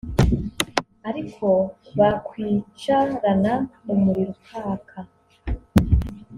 [1.09, 1.47] Ariko
[1.99, 3.53] bakwicarana
[3.93, 4.99] umuriro ukaka